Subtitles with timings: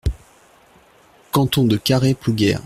[1.31, 2.57] Canton de Carhaix-Plouguer.